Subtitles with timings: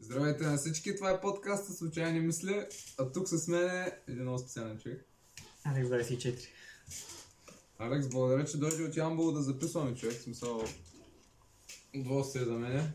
[0.00, 2.66] Здравейте на всички, това е подкаста Случайни мисли,
[2.98, 5.06] а тук с мен е един много специален човек.
[5.64, 6.48] Алекс 24.
[7.78, 10.62] Алекс, благодаря, че дойде от Ямбол да записваме човек, смисъл
[11.96, 12.92] удоволствие за мене.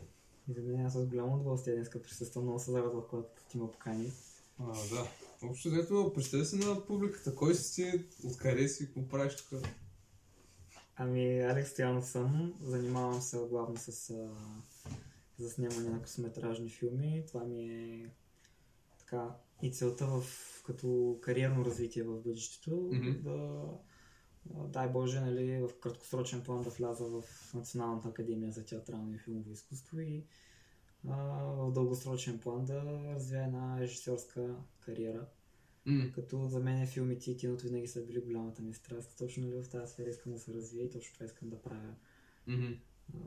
[0.49, 3.71] И за мен аз с голямо удоволствие днес присъствам, много се зарадвах, когато ти ме
[3.71, 4.11] покани.
[4.59, 5.07] А, да.
[5.41, 9.61] Общо взето, представи се на публиката, кой си ти, откъде си, какво правиш тук?
[10.95, 14.29] Ами, Алекс Стоянов съм, занимавам се главно с а,
[15.37, 17.23] за снимане на късометражни филми.
[17.27, 18.11] Това ми е
[18.99, 20.23] така и целта в,
[20.65, 23.11] като кариерно развитие в бъдещето, Мгм.
[23.21, 23.63] да
[24.45, 29.51] дай Боже, нали, в краткосрочен план да вляза в Националната академия за театрално и филмово
[29.51, 30.25] изкуство и
[31.07, 35.25] а, в дългосрочен план да развия една режисьорска кариера.
[35.85, 39.17] М, Като за мен филмите и киното винаги са били голямата ми страст.
[39.17, 41.95] Точно нали, в тази сфера искам да се развия и точно това искам да правя
[42.47, 42.73] мгм.
[43.15, 43.19] а,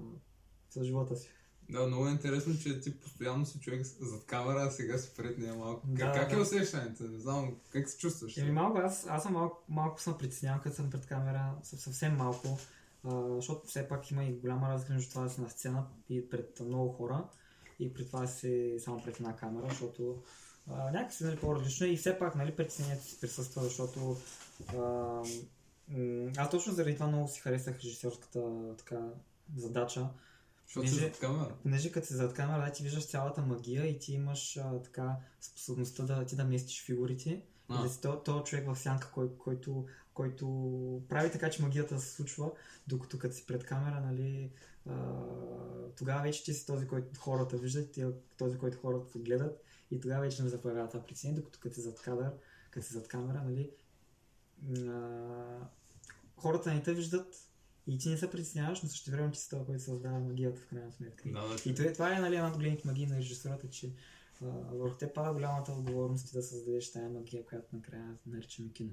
[0.70, 1.28] с живота си.
[1.70, 5.38] Да, много е интересно, че ти постоянно си човек зад камера, а сега си пред
[5.38, 5.86] нея малко.
[5.86, 6.42] Да, как, как е да.
[6.42, 7.02] усещането?
[7.02, 8.36] Не знам, как се чувстваш?
[8.36, 12.16] Еми малко, аз, аз съм малко, малко съм притесняван, като съм пред камера, съв- съвсем
[12.16, 12.58] малко,
[13.04, 16.28] а, защото все пак има и голяма разлика между това да си на сцена и
[16.28, 17.24] пред много хора
[17.78, 20.23] и при това си само пред една камера, защото
[20.70, 24.16] а, някакси нали, по-различно е и все пак нали, притеснението си присъства, защото
[24.76, 25.23] а,
[26.36, 28.40] аз точно заради това много си харесах режисьорската
[28.78, 29.01] така,
[29.56, 30.08] задача,
[30.66, 31.54] Защото си Виж- зад камера.
[31.62, 35.16] Понеже като си зад камера, да, ти виждаш цялата магия и ти имаш а, така
[35.40, 37.42] способността да ти да местиш фигурите.
[37.68, 37.80] А.
[37.80, 40.46] И да си то, то човек в сянка, кой, който, който
[41.08, 42.52] прави така, че магията се случва,
[42.86, 44.50] докато като си пред камера, нали,
[44.88, 44.95] а,
[45.96, 48.04] тогава вече ти си този, който хората виждат, ти,
[48.38, 52.01] този, който хората гледат и тогава вече не заправя това притеснение, докато като си зад
[52.02, 52.32] кадър,
[52.70, 53.70] като си зад камера, нали,
[54.88, 55.68] а,
[56.36, 57.45] хората не те виждат
[57.87, 60.66] и ти не се притесняваш, но също време ти си това, който създава магията в
[60.66, 61.29] крайна сметка.
[61.29, 63.92] Да, да, И това, това е нали, една от големите магии на режисурата, че
[64.42, 68.91] а, върху те пада голямата отговорност да създадеш тази магия, която накрая наричаме кино.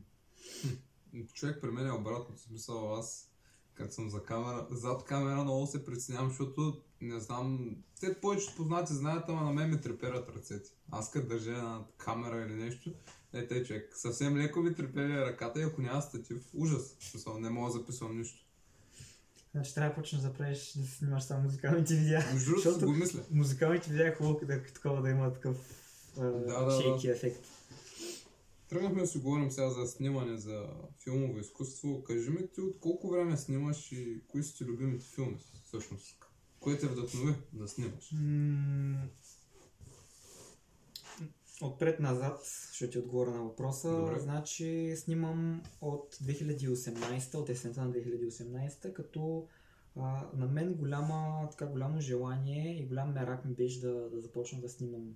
[1.33, 2.36] Човек при мен е обратно.
[2.36, 3.31] В смисъл аз,
[3.73, 8.93] като съм за камера, зад камера много се притеснявам, защото не знам, те повечето познати
[8.93, 10.70] знаят, ама на мен ме треперят ръцете.
[10.92, 12.93] Аз като държа една камера или нещо,
[13.33, 16.95] е те човек, съвсем леко ми трепери ръката и ако няма статив, ужас.
[16.99, 18.42] Смисъл, не мога да записвам нищо.
[19.53, 22.19] Значи трябва да почнеш да правиш, да снимаш само музикалните видеа.
[22.33, 23.19] Между другото го мисля.
[23.31, 25.58] музикалните видеа е хубаво да, такова да има такъв
[26.17, 27.45] а, Да, да, шейки ефект.
[28.69, 30.65] Тръгнахме да си говорим сега за снимане, за
[31.03, 32.03] филмово изкуство.
[32.03, 36.15] Кажи ми ти от колко време снимаш и кои са ти любимите филми всъщност?
[36.59, 38.11] Кое те вдъхнови да снимаш?
[38.11, 38.97] М,
[41.61, 42.39] Отпред-назад
[42.71, 43.91] ще ти отговоря на въпроса.
[43.91, 44.19] Добре.
[44.19, 49.47] Значи снимам от 2018, от есента на 2018, като
[49.95, 54.61] а, на мен голяма, така, голямо желание и голям мерак ми беше да, да започна
[54.61, 55.15] да снимам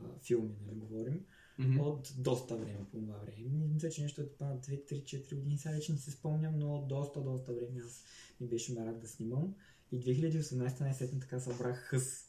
[0.00, 1.24] а, филми, нали говорим,
[1.58, 1.80] Мгм.
[1.80, 3.68] от доста време по това време.
[3.74, 7.52] Мисля, че нещо е на 2-3-4 години, сега вече не се спомням, но доста, доста
[7.52, 8.04] време аз
[8.40, 9.54] ми беше мерак да снимам.
[9.92, 12.25] И 2018 най-сетне така събрах хъс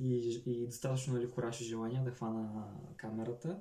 [0.00, 2.66] и, и достатъчно нали, кораж и желание да хвана
[2.96, 3.60] камерата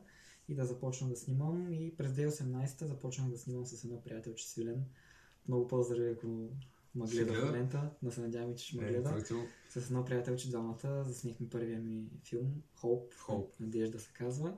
[0.50, 1.74] и да започна да снимам.
[1.74, 4.86] И през 2018 започнах да снимам с едно приятелче Свилен.
[5.48, 6.50] Много поздрави, ако
[7.08, 7.90] Ще гледа в момента.
[8.04, 9.10] Да се надяваме, че ще ме Е, гледа.
[9.10, 9.46] практично.
[9.70, 13.14] С едно приятелче двамата заснехме първия ми филм Hope.
[13.28, 13.50] Hope.
[13.60, 14.58] Надежда се казва.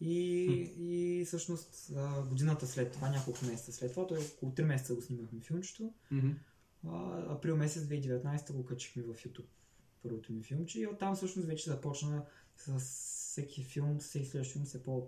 [0.00, 0.44] И,
[0.78, 1.92] и всъщност
[2.28, 5.92] годината след това, няколко месеца след това, той около 3 месеца го снимахме филмчето.
[6.10, 6.30] Мгм.
[6.88, 9.46] А, април месец 2019 го качихме в YouTube
[10.02, 12.24] първото ми филмче и оттам всъщност вече започна
[12.56, 12.78] с
[13.30, 15.06] всеки филм, всеки следващ филм все по,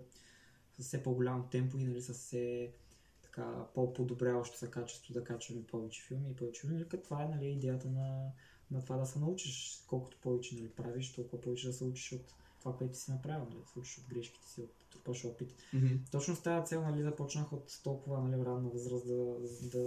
[0.79, 2.71] с все по-голям темпо и нали, с все
[3.23, 6.89] така по-подобряващо се качество да качваме повече филми и повече филми.
[6.89, 8.31] Като това е нали, идеята на,
[8.71, 9.83] на това да се научиш.
[9.87, 13.45] Колкото повече нали, правиш, толкова повече да се учиш от това, което си направил.
[13.45, 15.55] Нали, да се учиш от грешките си, от трупаш опит.
[15.73, 15.87] Мгм.
[16.11, 19.35] Точно с тази цел нали, започнах от толкова нали, ранна възраст да,
[19.69, 19.83] да,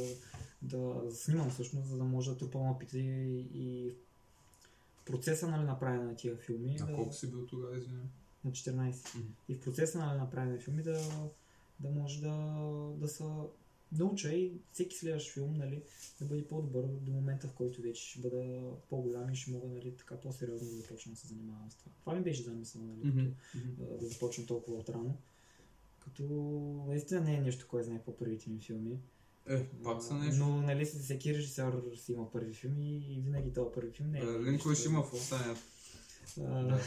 [0.62, 2.98] да снимам всъщност, за да може да трупам опит и,
[3.54, 3.96] и
[5.06, 6.76] процеса нали, на правене на тия филми.
[6.80, 8.02] А да, колко си бил тогава, извиня?
[8.44, 9.18] На 14.
[9.18, 9.28] Мгм.
[9.48, 11.00] И в процеса нали, на правене на филми да,
[11.80, 12.34] да може да,
[12.96, 13.24] да се
[13.92, 15.82] науча и всеки следващ филм нали,
[16.20, 19.96] да бъде по-добър до момента, в който вече ще бъда по-голям и ще мога нали,
[19.96, 21.92] така по-сериозно да започна да се занимавам с това.
[22.00, 23.26] Това ми беше замисъл, нали, Мгм.
[23.52, 25.16] като да започна толкова отрано.
[25.98, 26.22] Като
[26.88, 28.98] наистина не е нещо, кой знае по първите ми филми.
[29.48, 30.44] Е, пак са нещо.
[30.46, 34.22] Но нали всеки режисьор си има първи филми и винаги този първи филм не е.
[34.22, 35.30] Е, Линкове ще има в
[36.36, 36.80] Да.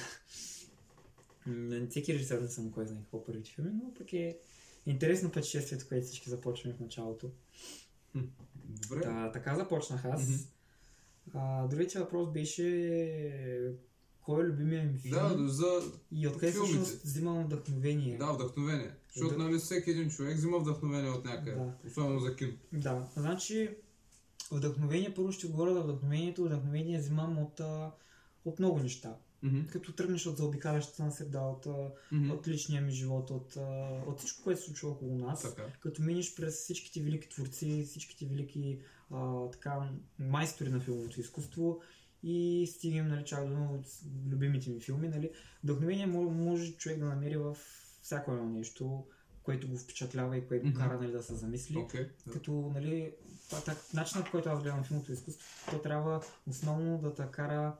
[1.46, 4.40] м, Всеки режисьор не съм кой знае какво първите филми, но пък е
[4.86, 7.32] интересно пътешествието, което всички започваме в началото.
[8.56, 9.02] Добре.
[9.02, 10.28] Та, така започнах аз.
[10.30, 10.38] Мгм.
[11.34, 12.64] А, другият въпрос беше
[14.22, 15.82] кой е любимия ми филм Да, за...
[16.12, 18.18] и откъде всъщност взимам вдъхновение.
[18.18, 18.92] Да, вдъхновение.
[19.16, 19.44] Защото, Да.
[19.44, 21.52] нали, всеки един човек взима вдъхновение от някъде.
[21.52, 21.74] Да.
[21.88, 22.54] Особено за кино.
[22.74, 23.70] Да, значи
[24.52, 26.44] вдъхновение, първо ще говоря за вдъхновението.
[26.46, 27.62] Вдъхновение взимам от,
[28.46, 29.16] от много неща.
[29.44, 29.60] Мгм.
[29.72, 31.66] Като тръгнеш от заобикалящата на среда, от,
[32.12, 32.32] Мгм.
[32.32, 33.56] от личния ми живот, от,
[34.08, 35.42] от всичко, което се случва около нас.
[35.42, 35.64] Така.
[35.80, 38.80] Като минеш през всичките велики творци, всичките велики
[39.12, 39.90] а, така,
[40.20, 41.82] майстори на филмовото изкуство
[42.24, 43.80] и стигнем нали, чак до
[44.30, 45.08] любимите ми филми.
[45.08, 45.32] Нали.
[45.64, 47.58] Вдъхновение мо- може човек да намери в
[48.10, 49.06] всяко едно нещо,
[49.44, 51.86] което го впечатлява и което го кара нали, да се замисли.
[51.94, 52.32] Да.
[52.34, 53.14] Като, нали,
[53.66, 57.76] так, начинът, по който аз гледам филмото изкуство, то трябва основно да те кара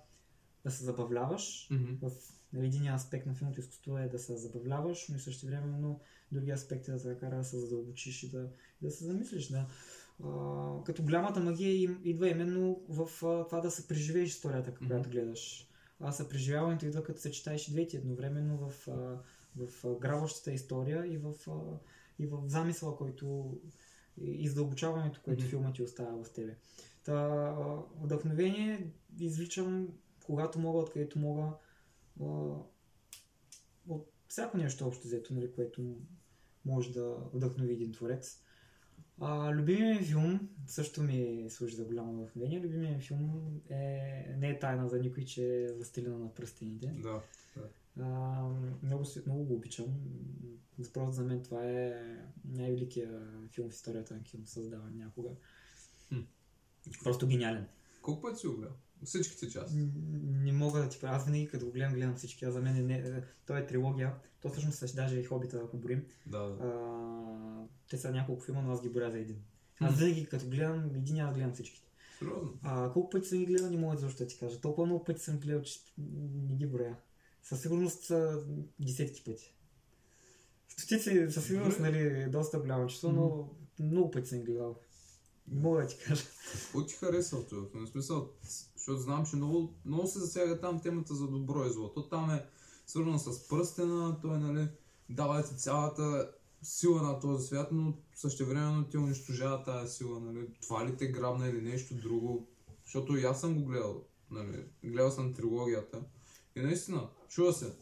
[0.66, 1.68] да се забавляваш.
[1.72, 1.94] Мгм.
[2.02, 2.12] В
[2.54, 6.00] нали, един аспект на филмото изкуство е да се забавляваш, но и също времено
[6.32, 8.50] другия аспект е да те кара да се задълбочиш и да,
[8.82, 9.48] да се замислиш.
[9.48, 9.66] Да.
[10.24, 15.10] А, като голямата магия им, идва именно в а, това да се преживееш историята, която
[15.10, 15.70] гледаш.
[16.00, 19.18] А съпреживяването идва като съчетаеш двете едновременно в, а,
[19.56, 21.34] в а, грабващата история и в,
[22.20, 23.58] и в замисъла, който
[24.22, 25.50] и издълбочаването, което Мгм.
[25.50, 26.58] филмът ти оставя в тебе.
[27.04, 27.28] Та,
[28.02, 29.90] вдъхновение извличам
[30.26, 31.54] когато мога, откъдето мога
[33.88, 35.98] от всяко нещо общо взето, нали, което
[36.66, 38.44] може да вдъхнови един творец.
[39.22, 42.62] А, любимият ми филм също ми служи за голямо вдъхновение.
[42.62, 43.76] Любимият ми филм е,
[44.38, 46.88] не е тайна за никой, че е Властелина на пръстените.
[46.88, 47.22] Да.
[48.02, 48.44] А,
[48.84, 49.86] много, много го обичам.
[50.94, 51.94] Просто за мен това е
[52.46, 55.30] най-великият филм в историята на кино, създаван някога.
[56.10, 56.20] Хм.
[57.04, 57.68] Просто гениален.
[58.02, 58.76] Колко пъти си го гледал?
[59.04, 59.78] Всичките части.
[60.24, 61.16] Не мога да ти правя.
[61.16, 62.46] Аз винаги като го гледам, гледам всички.
[62.46, 63.24] А за мен е не...
[63.46, 64.14] той е трилогия.
[64.42, 66.06] То всъщност е даже и хобита, ако борим.
[66.26, 66.64] Да, да.
[66.64, 69.38] А, те са няколко филма, но аз ги боря за един.
[69.80, 71.90] Аз винаги като гледам един, аз гледам всичките.
[72.20, 72.54] Сериозно.
[72.64, 74.62] А колко пъти съм ги гледал, не мога защо да ти кажа.
[74.62, 75.80] Толкова много пъти съм гледал, че
[76.50, 76.96] не ги броя.
[77.44, 78.12] Със сигурност
[78.80, 79.54] десетки пъти.
[80.68, 83.50] Стотици със сигурност, нали, доста голямо число, но
[83.80, 84.80] много пъти съм гледал.
[85.52, 86.24] Мога да ти кажа.
[86.52, 87.88] Какво ти харесва от този филм?
[87.88, 88.30] Смисъл,
[88.76, 91.94] защото знам, че много, много се засяга там темата за добро и зло.
[91.94, 92.46] То там е
[92.88, 94.68] свързано с пръстена, той нали,
[95.10, 96.32] дава ти цялата
[96.62, 100.20] сила на този свят, но същевременно ти унищожава тази сила.
[100.20, 100.48] Нали.
[100.62, 102.48] Това ли те грабна или нещо друго?
[102.86, 104.04] Защото и аз съм го гледал.
[104.32, 104.66] Нали.
[104.84, 106.02] Гледал съм трилогията.
[106.60, 107.74] И наистина, чува се,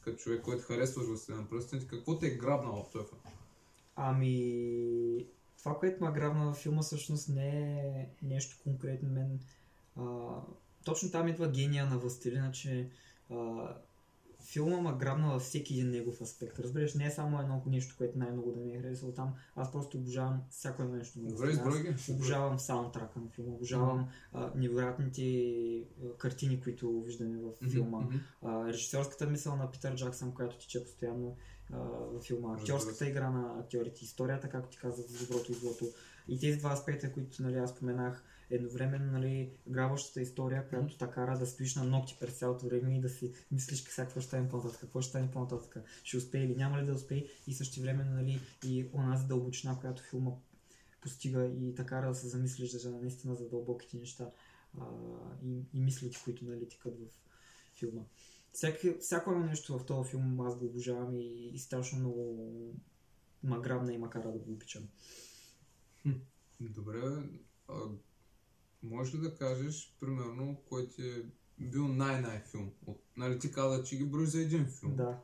[0.00, 3.08] като човек, който харесваш Властелин на пръстените, какво те е грабнало в този?
[3.96, 5.26] Ами,
[5.58, 9.40] това, което ме грабна във филма, всъщност не е нещо конкретно мен.
[9.96, 10.04] А,
[10.84, 12.90] точно там идва гения на Властелина, че
[13.30, 13.68] а,
[14.52, 16.58] филма ме грабна във всеки един негов аспект.
[16.58, 19.34] Разбираш, не е само едно нещо, което най-много да ми е харесало там.
[19.56, 21.18] Аз просто обожавам всяко едно нещо.
[21.18, 21.94] Добре, изброй.
[22.10, 25.84] Обожавам саундтрака на филма, обожавам а, невероятните
[26.18, 28.00] картини, които виждаме в филма.
[28.00, 28.16] мгм.
[28.42, 31.36] А, режисьорската мисъл на Питър Джаксън, която тече постоянно
[31.72, 31.78] а,
[32.12, 35.84] във филма, актьорската игра на актьорите, историята, както ти казах, за доброто и злото.
[36.28, 41.38] И тези два аспекта, които нали, аз споменах, едновременно нали, грабващата история, която те кара
[41.38, 44.48] да стоиш на ногти през цялото време и да си мислиш сега какво ще стане
[44.48, 47.26] по-нататък, какво ще стане по-нататък, ще успее или няма ли да успее?
[47.46, 50.30] И също време нали, и онази дълбочина, която филма
[51.00, 54.30] постига и така кара да се замислиш за наистина за дълбоките неща
[54.80, 54.84] а,
[55.44, 57.04] и, и мислите, които нали, тикат в
[57.78, 58.02] филма.
[58.52, 62.74] Всяко, всяко едно нещо в този филм аз го обожавам и, и страшно много
[63.42, 64.88] ма грабна и ма кара да го обичам.
[66.60, 67.00] Добре,
[67.68, 67.80] а,
[68.82, 71.22] можеш ли да кажеш, примерно, кой ти е
[71.58, 72.70] бил най-най филм?
[72.86, 74.96] От, нали ти каза, че ги броиш за един филм.
[74.96, 75.18] Да.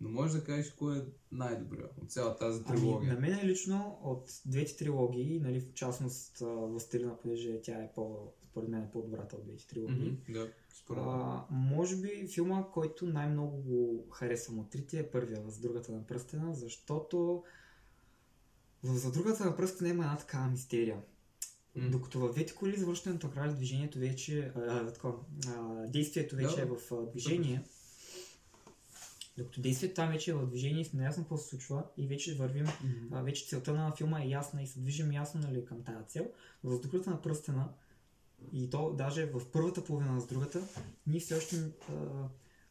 [0.00, 3.14] Но можеш да кажеш кой е най-добрият от цялата тази Ами, трилогия.
[3.14, 8.68] на мен лично от двете трилогии, нали, в частност Властелина, понеже тя е по, според
[8.68, 10.10] мен е по-добрата от двете трилогии.
[10.10, 11.12] Мгм, Да, според мен.
[11.14, 16.06] А, може би филма, който най-много го харесвам от трите е първия, с другата на
[16.06, 17.44] пръстена, защото
[18.82, 21.02] за другата на пръстена има една такава мистерия.
[21.76, 21.90] М.
[21.90, 25.14] Докато във двете коли завършването на движението вече, а, такова,
[25.48, 27.62] а, действието вече Да, е в а, движение,
[29.38, 32.66] докато действието там вече е в движение сме наясно какво се случва и вече вървим
[32.84, 33.14] Мгм.
[33.14, 36.30] а, вече целта на филма е ясна и се движим ясно нали, към тази цел.
[36.64, 37.68] В въздухата на пръстена
[38.52, 40.62] и то даже в първата половина на с другата,
[41.06, 41.92] ние все още а,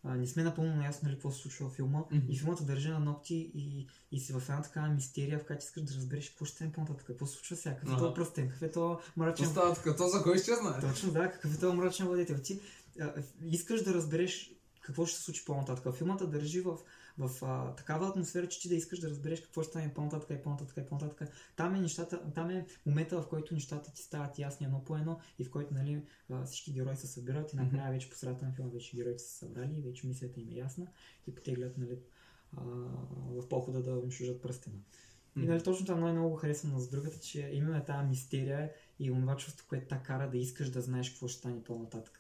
[0.04, 2.32] а, не сме напълно наясно нали, какво се случва в филма Мгм.
[2.32, 5.84] и филмата държи на ногти и, и си в една такава мистерия, в която искаш
[5.84, 8.62] да разбереш какво ще стане по-нататък, какво се случва сега, какъв е този пръстен, какъв
[8.62, 10.80] е този То мрачен става така, то за кой знае?
[10.82, 12.38] точно да, какъв е този мрачен владетел.
[12.44, 12.60] Ти
[13.02, 13.14] а,
[13.46, 15.96] искаш да разбереш какво ще се случи по-нататък.
[15.96, 16.78] Филмата държи в,
[17.18, 20.44] в а, такава атмосфера, че ти да искаш да разбереш какво ще стане по-нататък и
[20.44, 21.30] по-нататък и по-нататък.
[21.56, 25.20] Там е, нещата, там е момента, в който нещата ти стават ясни едно по едно
[25.40, 26.06] и в който нали,
[26.46, 29.78] всички герои се събират и накрая вече по средата на филма вече героите са събрали
[29.78, 30.88] и вече мисията им е ясна
[31.28, 32.00] и потеглят нали,
[32.58, 32.62] а,
[33.30, 34.78] в похода да унищожат пръстена.
[35.38, 39.36] И нали, точно това много, много харесвам с другата, че имаме тази мистерия и онова
[39.36, 42.20] чувство, което та кара да искаш да знаеш какво ще стане по-нататък.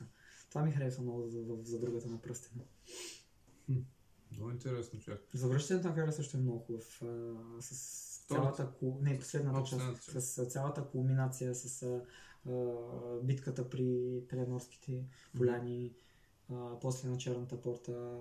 [0.50, 2.64] Това ми харесва много за, за, за другата на пръстена.
[4.34, 5.22] Много интересно, човек.
[5.34, 7.02] Завръщането на края също е много хубав.
[7.02, 10.34] а, С цялата, ку- не, последната А, част, част.
[10.34, 12.02] с цялата кулминация, с а,
[12.50, 12.74] а,
[13.24, 13.88] битката при
[14.30, 15.04] Пеленорските
[15.38, 15.94] поляни,
[16.52, 18.20] а, после на Черната порта.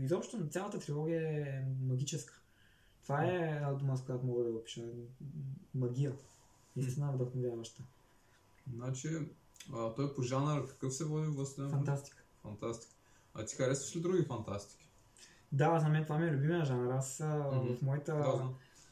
[0.00, 2.40] Изобщо цялата трилогия е магическа.
[3.02, 4.84] Това е една дума, с която мога да опиша.
[5.74, 6.12] Магия.
[6.76, 7.82] Истина вдъхновяваща.
[8.74, 9.08] Значи,
[9.72, 11.70] а, той по жанър какъв се води в Възстана?
[11.70, 12.22] Фантастика.
[12.42, 12.94] Фантастика.
[13.34, 14.87] А ти харесваш ли други фантастики?
[15.52, 16.90] Да, за мен това ми е любимия жанр.
[16.92, 17.74] Аз Мгм.
[17.74, 18.48] в моята Да,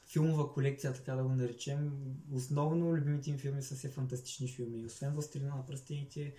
[0.06, 1.92] филмова колекция, така да го наречем,
[2.32, 4.84] основно любимите ми филми са все фантастични филми.
[4.86, 6.34] Освен Властелина на пръстените,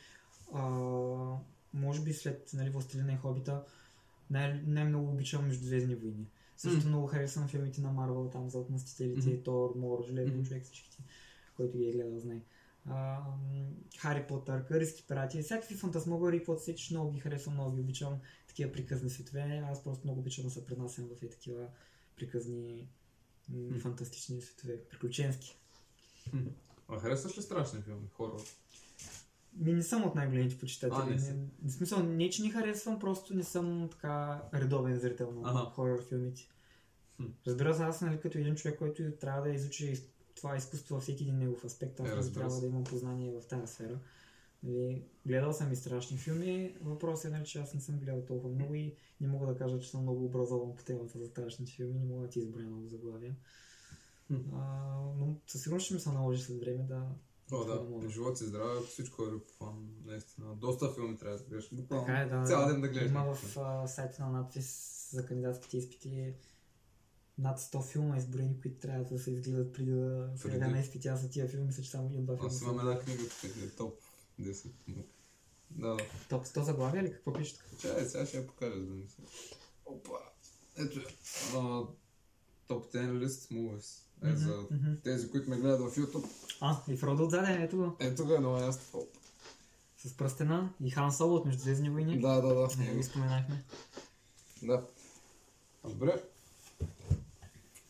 [0.54, 0.62] а,
[1.74, 3.64] може би след нали, Властелина и Хобита,
[4.30, 6.28] най- най-много обичам Междузвездни войни.
[6.58, 6.90] Също М.
[6.90, 9.44] много харесвам филмите на Марвел, там за отмъстителите, Мгм.
[9.44, 10.44] Тор, Мор, Железен Мгм.
[10.44, 10.98] човек, всичките,
[11.58, 12.42] който ги е гледал, знае.
[12.90, 13.20] А,
[14.00, 18.20] Хари Потър, Кариски пирати, всякакви фантасмогори, каквото сечеш, много ги харесвам, много ги обичам
[18.58, 19.40] такива приказни светове.
[19.66, 21.68] Аз просто много обичам да се пренасям в такива
[22.16, 22.88] приказни
[23.50, 23.80] М.
[23.80, 25.58] фантастични светове, приключенски.
[26.90, 28.42] А харесваш ли страшни филми, хорор?
[29.54, 31.00] Ми не съм от най-големите почитатели.
[31.02, 31.34] А, не си.
[31.34, 35.60] не, в смисъл, не, че не харесвам, просто не съм така редовен зрител на Ага.
[35.66, 36.42] хорор филмите.
[37.18, 37.26] Хм.
[37.48, 40.04] Разбира се, аз нали, като един човек, който трябва да изучи из-
[40.36, 43.74] това изкуство във всеки един негов аспект, аз Е, трябва да имам познание в тази
[43.74, 44.00] сфера.
[44.68, 46.76] Нали, гледал съм и страшни филми.
[46.82, 49.80] Въпросът е, нали, че аз не съм гледал толкова много и не мога да кажа,
[49.80, 52.00] че съм много образован по темата за страшните филми.
[52.00, 53.36] Не мога да ти изброя много заглавия.
[54.54, 57.04] А, но със сигурност ще ми се наложи след време да...
[57.52, 57.84] О, да.
[57.90, 58.10] мога.
[58.10, 59.76] Живот си здраве, всичко е любопитно.
[60.06, 60.56] Наистина.
[60.56, 61.70] Доста филми трябва да гледаш.
[61.74, 62.06] Буквално.
[62.06, 62.44] Така е, да.
[62.46, 63.10] Цял ден да гледаш.
[63.10, 66.34] Има в а, сайта на надпис за кандидатските изпити
[67.38, 70.60] над 100 филма изброени, които трябва да се изгледат преди да Преди.
[70.60, 71.08] на изпити.
[71.08, 72.48] Аз за тия филми мисля, че само един-два филма.
[72.48, 74.00] Аз имам една книга, е топ
[74.42, 74.68] 10.
[75.70, 75.98] Да, да.
[76.30, 77.12] Топ 100 заглавия ли?
[77.12, 77.80] Какво пише тук?
[77.80, 79.24] Чай, сега ще я покажа, да мисля.
[79.86, 80.18] Опа!
[80.78, 81.00] Ето.
[81.56, 81.82] А,
[82.68, 84.04] Топ 10 list movies.
[84.24, 84.94] Е, за мгм.
[85.04, 86.30] тези, които ме гледат в YouTube.
[86.62, 87.96] А, и Фродо отзаде, ето го.
[88.00, 89.00] Ето го е много ясно.
[89.00, 89.10] Оп.
[89.98, 92.20] С пръстена и Хан Соло от Междузвездни войни.
[92.20, 92.68] Да, да, да.
[92.78, 93.64] Не го споменахме.
[94.64, 94.84] Да.
[95.84, 96.24] Добре.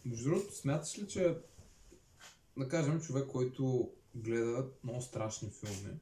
[0.06, 1.38] Между другото, смяташ ли, че
[2.58, 5.98] да кажем човек, който гледа много страшни филми,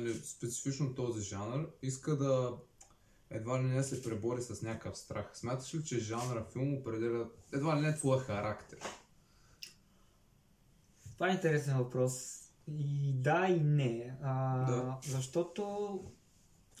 [0.00, 2.56] нали, специфично този жанр, иска да
[3.30, 5.30] едва ли не се пребори с някакъв страх.
[5.34, 8.78] Смяташ ли, че жанра филм определя едва ли не твоя характер?
[11.14, 12.42] Това е интересен въпрос.
[12.68, 14.16] И да, и не.
[14.22, 14.98] А, Да.
[15.02, 16.00] Защото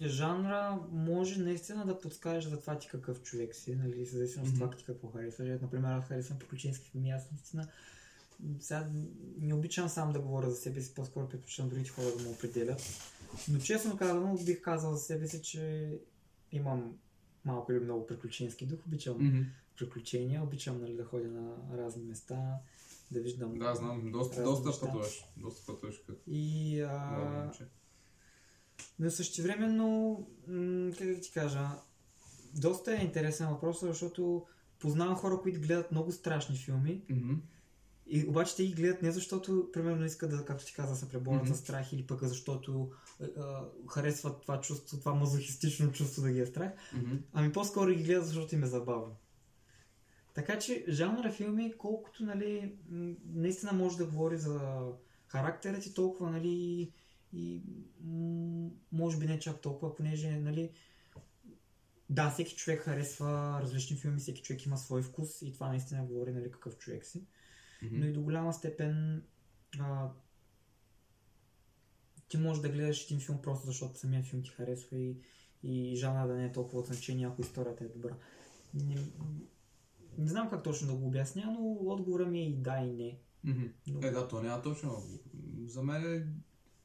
[0.02, 4.54] жанра може наистина да подскаже за това ти какъв човек си, нали, в зависимост от
[4.54, 5.60] това ти какво харесваш.
[5.62, 7.68] Например, аз харесвам приключенски филми, аз наистина
[8.60, 8.90] сега
[9.40, 12.82] не обичам сам да говоря за себе си, по-скоро предпочитам другите хора да му определят.
[13.48, 15.92] Но честно казано, бих казал за себе си, че
[16.52, 16.96] имам
[17.44, 18.78] малко или много приключенски дух.
[18.86, 19.46] Обичам Mm-hmm.
[19.78, 22.54] приключения, обичам нали, да ходя на разни места,
[23.10, 23.58] да виждам.
[23.58, 25.24] Да, знам, доста, доста пътуваш.
[25.36, 27.52] Доста пътуваш като И а,
[28.98, 30.16] но същевременно,
[30.48, 31.68] м- как да ти кажа,
[32.54, 34.46] доста е интересен въпрос, защото
[34.78, 37.34] познавам хора, които гледат много страшни филми, Мгм.
[38.08, 41.42] И обаче те ги гледат не защото, примерно, искат да, както ти каза, се преборят
[41.42, 41.54] Мгм.
[41.54, 46.40] с страх или пък защото а, а, харесват това чувство, това мазохистично чувство да ги
[46.40, 47.16] е страх, Мгм.
[47.32, 49.16] ами по-скоро ги гледат, защото им е забавно.
[50.34, 52.76] Така че жанра филми, колкото нали,
[53.34, 54.82] наистина може да говори за
[55.26, 56.92] характера ти, толкова нали,
[57.32, 57.62] и
[58.00, 60.70] м, може би не чак толкова, понеже нали,
[62.10, 66.32] да, всеки човек харесва различни филми, всеки човек има свой вкус и това наистина говори
[66.32, 67.26] нали, какъв човек си.
[67.82, 67.98] Мгм.
[67.98, 69.22] Но и до голяма степен
[69.78, 70.10] а,
[72.28, 75.16] ти можеш да гледаш един филм просто защото самия филм ти харесва и,
[75.62, 78.16] и жанра да не е толкова от значение, ако историята е добра.
[78.74, 78.94] Не,
[80.18, 83.18] не знам как точно да го обясня, но отговора ми е и да и не.
[83.44, 83.66] Мгм.
[83.86, 85.02] Но, Е, да, то няма точно.
[85.64, 86.26] За мен е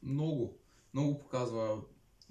[0.03, 0.57] много.
[0.93, 1.81] Много показва.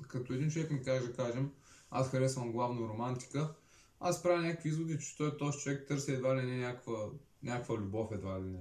[0.08, 1.52] Като един човек ми каже, да кажем,
[1.90, 3.54] аз харесвам главно романтика,
[4.00, 7.10] аз правя някакви изводи, че той този човек търси едва ли не някаква,
[7.42, 8.58] някаква любов, едва ли не.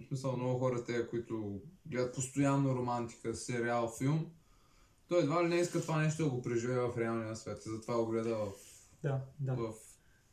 [0.00, 4.26] В смисъл, много хора те, които гледат постоянно романтика, сериал, филм,
[5.08, 7.66] той едва ли не иска това нещо да го преживее в реалния свет.
[7.66, 8.52] И затова го гледа в,
[9.02, 9.54] Да, да.
[9.54, 9.72] в,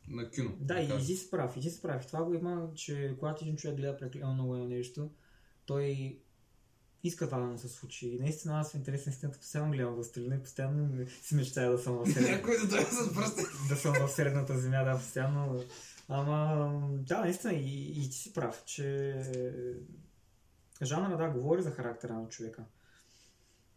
[0.08, 0.52] на кино.
[0.60, 1.06] Да, и кажем.
[1.06, 2.04] ти си прав, и ти си прав.
[2.04, 5.10] И Това го има, че когато един човек гледа прекалено много едно нещо,
[5.66, 6.16] той
[7.04, 8.08] иска това да му се случи.
[8.08, 11.70] И наистина аз в интерес на истината постоянно гледам в Сталина и постоянно си мечтая
[11.70, 13.42] да съм в средната, Някой да дойде с пръсти.
[13.68, 15.62] да съм в средната земя, да, постоянно.
[16.12, 19.16] Ама, да, наистина, и, и ти си прав, че
[20.82, 22.64] жанра, да, говори за характера на човека.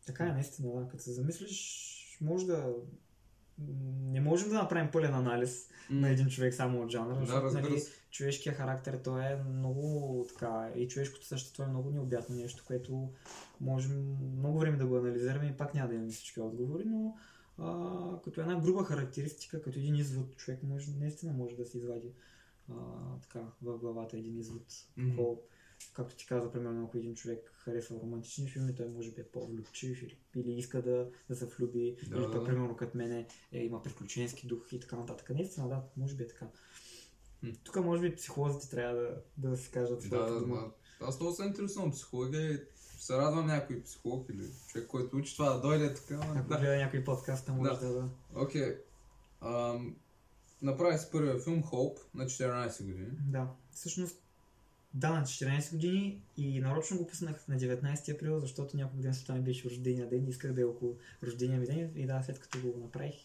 [0.06, 0.88] Така е, наистина, да.
[0.88, 2.74] Като се замислиш, може да...
[4.02, 7.82] Не можем да направим пълен анализ на един човек само от жанра, Да, защото нали,
[8.12, 13.10] човешкия характер той е много така и човешкото същество е много необятно нещо, което
[13.62, 17.16] можем много време да го анализираме и пак няма да имаме всички отговори, но
[18.34, 22.12] като една груба характеристика, като един извод, човек може, наистина може да се извади
[22.70, 22.76] а,
[23.22, 24.66] така в главата един извод.
[24.98, 25.10] Мгм.
[25.10, 25.42] Какво,
[25.94, 30.04] както ти каза, примерно, ако един човек харесва романтични филми, той може би е по-влюбчив
[30.04, 33.64] или, или иска да, да се влюби, Да, или да, пък, примерно, като мене е,
[33.64, 35.30] има приключенски дух и така нататък.
[35.30, 36.48] Наистина, да, може би е така.
[37.40, 37.50] Хм.
[37.64, 38.96] Тук може би психолозите трябва
[39.38, 40.56] да, да си кажат своята да, дума.
[41.00, 41.06] да.
[41.06, 42.60] Аз много се интересувам психология и
[43.04, 46.16] се радвам някой психолог или човек, който учи това да дойде така.
[46.16, 46.58] Ако Да.
[46.58, 47.80] гледа някой подкаст, може Да.
[47.80, 48.10] да, да.
[48.36, 48.78] Окей.
[49.42, 49.96] Ам,
[50.62, 53.08] Направи си първия филм Hope на 14 години.
[53.28, 54.24] Да, всъщност
[54.94, 59.26] да, на 14 години и нарочно го пуснах на 19 април, защото няколко ден след
[59.26, 62.24] това ми беше рождения ден и исках да е около рождения ми ден и да,
[62.24, 63.16] след като го направих,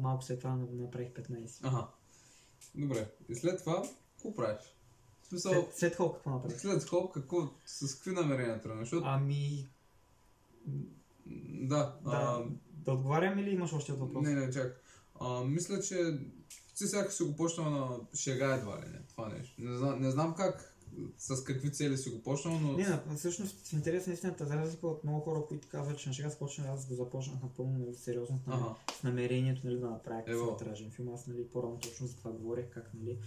[0.00, 1.60] малко след това направих 15.
[1.62, 1.88] Ага.
[2.74, 3.10] Добре.
[3.28, 3.82] И след това,
[4.14, 4.76] какво правиш?
[5.24, 6.60] В смисъл, След, след Холк какво направих?
[6.60, 8.84] след Hope, какво, с какви намерения тръгнеш?
[8.88, 9.68] Защото, Ами,
[11.46, 12.44] да, да, а,
[12.84, 14.22] да отговарям или имаш още въпрос?
[14.22, 14.80] не, не, чак.
[15.20, 16.18] А, мисля, че
[16.76, 19.54] ти сега си го почнал на шега едва ли не, това нещо.
[19.58, 20.76] Не, знам, не знам как,
[21.18, 22.72] с какви цели си го почнал, но...
[22.72, 26.08] Не, на- всъщност в интерес на истината, за разлика от много хора, които казват, че
[26.08, 30.90] на сега започна, аз го започнах напълно нали, сериозно с, намерението нали, да направя късометражен
[30.90, 31.14] филм.
[31.14, 33.18] Аз нали, по-рано точно за това говорех, как нали,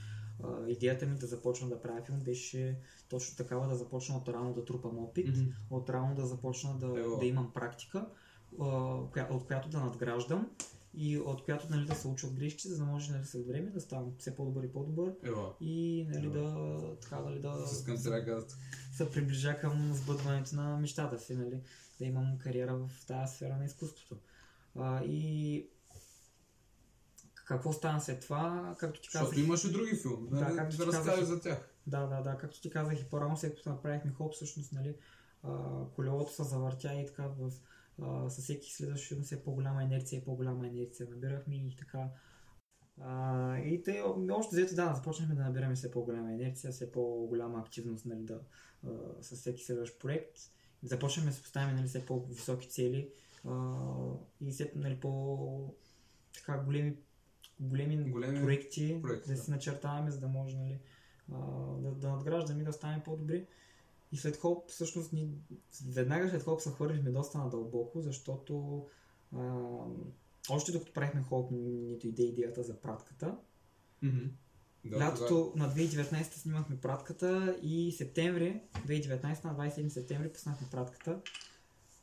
[0.67, 2.79] идеята ми да започна да правя филм беше
[3.09, 5.49] точно такава да започна от рано да трупам опит, Мгм.
[5.69, 7.17] от рано да започна да, Ево.
[7.17, 8.07] да имам практика,
[9.29, 10.49] от която да надграждам
[10.93, 13.69] и от която нали, да се уча от грешки, за да може нали, след време
[13.69, 17.67] да ставам все по-добър и по-добър Ева, и нали, да, така, нали, да,
[18.91, 21.61] се приближа към сбъдването на мечтата си, нали?
[21.99, 24.17] да имам кариера в тази сфера на изкуството.
[24.75, 25.67] А, и
[27.47, 30.77] какво стана след това, както ти казах, Защото имаше други филми, Да, нали, да, както
[30.77, 31.73] да разкажеш за тях.
[31.87, 34.95] да, да, да, както ти казах и по-рано, след като направихме хоп, всъщност, нали,
[35.95, 37.51] колелото се завъртя и така в,
[38.01, 42.09] а, със всеки следващ филм все по-голяма инерция и по-голяма инерция набирахме и така.
[43.01, 48.05] А, и те, още взето, да, започнахме да набираме все по-голяма инерция, все по-голяма активност,
[48.05, 48.39] нали, да,
[48.87, 48.89] а,
[49.21, 50.37] с всеки следващ проект.
[50.83, 53.09] Започнахме да се поставяме нали, все по-високи цели
[53.45, 53.75] а,
[54.41, 55.75] и все нали, по
[56.33, 56.97] така големи,
[57.59, 59.41] големи, Големи проекти, проекти, да да.
[59.41, 60.79] си начертаваме, за да може нали,
[61.31, 61.37] а,
[61.77, 63.45] да, да надграждаме и да станем по-добри.
[64.11, 65.29] И след хоп, всъщност, ни,
[65.87, 68.85] веднага след хоп се хвърлихме доста надълбоко, защото
[69.35, 69.67] а,
[70.49, 73.37] още докато правихме хоп, ни дойде идеята за пратката.
[74.01, 74.25] Мгм.
[74.85, 81.19] Да, Лятото на 2019 снимахме пратката и септември 2019 на 27 септември пуснахме пратката.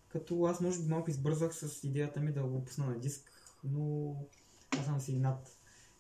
[0.09, 3.33] Като аз може би малко избързах с идеята ми да го пусна на диск,
[3.65, 4.17] но
[4.81, 5.51] аз съм си над.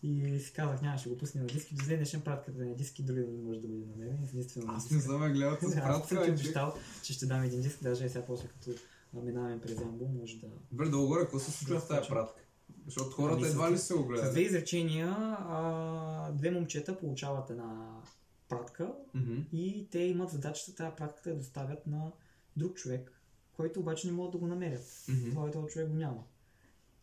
[0.02, 1.72] И си казах, няма, ще го пусне на диск.
[1.72, 4.18] И до ден днешен пратката на диск и други да не може да бъде намерен.
[4.24, 6.30] Единствено на Аз не съм гледал с Аз съм пратка, бе, човек.
[6.30, 8.70] обещал, че ще дам един диск, даже и сега после като
[9.14, 10.46] минаваме през Ямбол, може да...
[10.70, 12.40] Добре, да горе, какво се случва с тази пратка?
[12.84, 14.36] Защото хората Ами, едва ли се го С две гледат.
[14.36, 18.00] изречения, а, две момчета получават една
[18.48, 19.34] пратка Мгм.
[19.52, 22.12] и те имат задачата тази пратка да я доставят на
[22.56, 23.12] друг човек,
[23.52, 25.04] който обаче не могат да го намерят.
[25.08, 25.30] Мгм.
[25.30, 26.24] Това този човек го няма.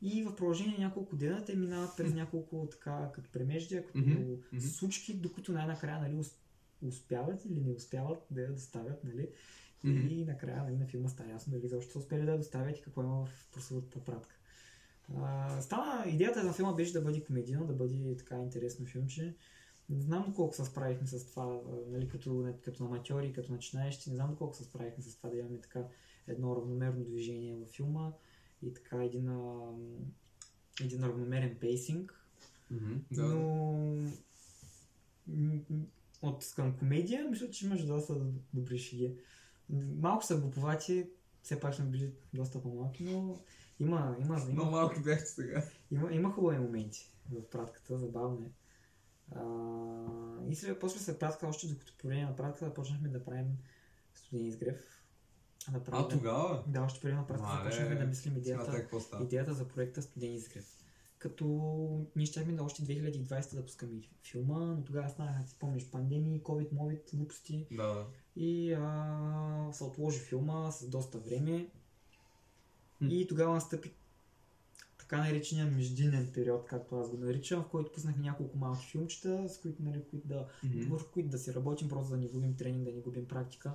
[0.01, 4.59] И в продължение на няколко дена те минават през няколко така като премеждия, като мхм.
[4.59, 6.39] случки, докато най-накрая нали, ус-
[6.87, 9.03] успяват или не успяват да я доставят.
[9.03, 9.29] Нали?
[9.83, 10.07] Мгм.
[10.07, 12.81] И накрая нали, на филма става ясно дали защо са успели да я доставят и
[12.81, 14.35] какво има в прословутата пратка.
[15.17, 19.35] А, стана, идеята на филма беше да бъде комедийно, да бъде така интересно филмче.
[19.89, 24.29] Не знам доколко се справихме с това, нали, като, като аматьори, като начинаещи, не знам
[24.29, 25.83] доколко се справихме с това да имаме така
[26.27, 28.11] едно равномерно движение във филма
[28.63, 29.71] и така един, а,
[30.81, 32.25] един равномерен пейсинг.
[32.71, 32.93] Мгм.
[33.11, 33.23] Да.
[33.23, 34.11] Но
[36.21, 38.15] от към комедия, мисля, че имаш доста
[38.53, 39.15] добри шеги.
[39.99, 41.09] Малко са глуповати,
[41.43, 43.39] все пак сме били доста по-малки, но
[43.79, 45.63] има, има, Много има, малки бяхте сега.
[45.91, 48.51] има, има хубави моменти в пратката, забавно е.
[49.35, 53.57] А, и след, после след пратка, още докато по време на пратката, почнахме да правим
[54.13, 55.00] студен изгрев.
[55.69, 56.63] Да А тогава?
[56.67, 58.85] Да, още преди на практика Мале, започнахме да мислим идеята,
[59.21, 60.77] идеята за проекта Студен изгрев.
[61.17, 61.45] Като
[62.15, 66.71] ние щяхме да още 2020 да пускаме филма, но тогава станаха, си спомняш, пандемии, COVID,
[66.71, 71.67] мовит, глупости Да, и а, се отложи филма с доста време.
[73.09, 73.91] И тогава настъпи
[74.97, 79.57] така наречения междинен период, както аз го наричам, в който пуснахме няколко малки филмчета, с
[79.57, 80.89] които, нали, които да, Мгм.
[80.89, 83.73] върху които да си работим, просто да не губим тренинг, да не губим практика.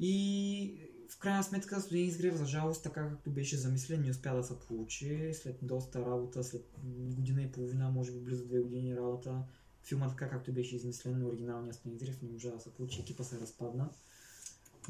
[0.00, 4.42] И в крайна сметка студен изгрев, за жалост, така както беше замислен, не успя да
[4.42, 5.30] се получи.
[5.34, 6.66] След доста работа, след
[7.14, 9.42] година и половина, може би близо две години работа,
[9.82, 13.24] филма така както беше измислен на оригиналния студен изгрев, не можа да се получи, екипа
[13.24, 13.90] се разпадна.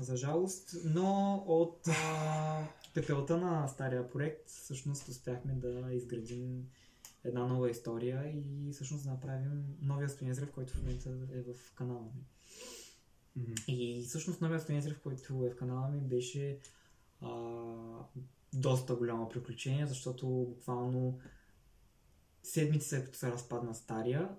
[0.01, 6.69] За жалост, но от а, пепелта на стария проект всъщност успяхме да изградим
[7.25, 11.75] една нова история и всъщност да направим новия студен изгрев, който в момента е в
[11.75, 12.25] канала ми.
[13.69, 16.59] И всъщност новия студен който е в канала ми, беше
[17.21, 17.31] а,
[18.55, 21.19] доста голямо приключение, защото буквално
[22.43, 24.31] седмици след като се разпадна стария,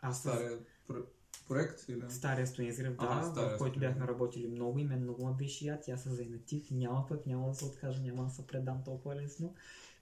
[0.00, 1.06] аз с Стария про-
[1.48, 2.02] проект или?
[2.08, 5.66] стария студен изгрев, да, стария в който бяхме работили много и мен много ме беше
[5.66, 9.16] яд, аз се заинатих, няма пък, няма да се откажа, няма да се предам толкова
[9.16, 9.54] лесно.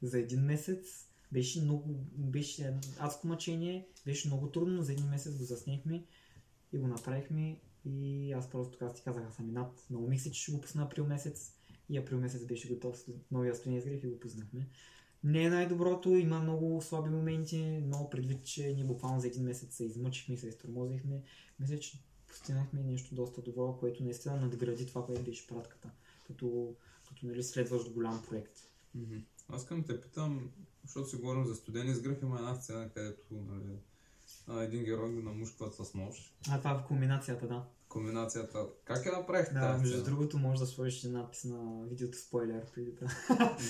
[0.02, 1.84] За един месец беше много,
[2.16, 6.04] беше адско мъчение, беше много трудно, но за един месец го заснехме
[6.72, 9.86] и го направихме и аз просто така ти казах, аз съм над.
[9.90, 11.54] Наумих се, че ще го пусна април месец
[11.88, 14.68] и април месец беше готов с новия студен изгрев и го пуснахме.
[15.24, 19.74] Не е най-доброто, има много слаби моменти, но предвид, че ние буквално за един месец
[19.76, 21.22] се измъчихме и се изтормозихме,
[21.60, 25.90] мисля, че постигнахме нещо доста добро, което наистина надгради това, което беше пратката,
[26.26, 26.76] като,
[27.08, 28.52] като нали, следващ голям проект.
[29.48, 30.50] Аз искам те питам,
[30.82, 33.78] защото си говорим за студен изгрев, има една сцена, където нали,
[34.48, 36.34] а, един герой го намушкват с нож.
[36.50, 37.64] А това е в комбинацията, да.
[37.88, 38.66] Комбинацията.
[38.84, 43.06] Как я направихте Да, между другото може да сложиш надпис на видеото спойлер преди да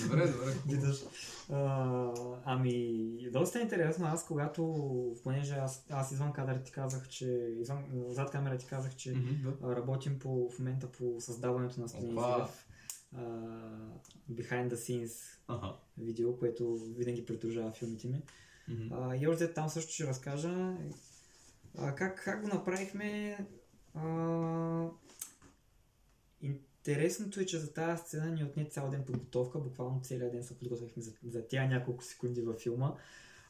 [0.03, 0.53] Добре, добре.
[0.67, 1.03] видиш.
[1.49, 2.13] А,
[2.45, 4.05] ами, доста интересно.
[4.07, 7.25] Аз когато, понеже аз, аз извън кадър ти казах, че
[7.59, 9.75] извън, зад камера ти казах, че Мгм, да.
[9.75, 11.85] работим по, в момента по създаването на!
[11.85, 12.65] Изгрев.
[13.15, 13.21] а,
[14.31, 15.73] Behind the scenes Ага.
[15.97, 18.21] видео, което винаги придружава филмите ми.
[18.67, 18.93] Мгм.
[18.93, 20.77] А, и там също ще разкажа
[21.77, 23.37] а, как, как го направихме.
[23.95, 24.87] А,
[26.41, 30.59] интересното е, че за тази сцена ни отне цял ден подготовка, буквално целият ден се
[30.59, 32.95] подготвихме за, за тя няколко секунди във филма.